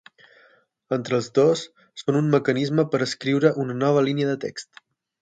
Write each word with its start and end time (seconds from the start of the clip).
Entre 0.97 1.15
els 1.17 1.27
dos, 1.39 1.61
són 2.03 2.19
un 2.23 2.33
mecanisme 2.39 2.89
per 2.95 3.05
escriure 3.09 3.55
una 3.67 3.81
nova 3.87 4.07
línia 4.11 4.35
de 4.35 4.43
text. 4.49 4.87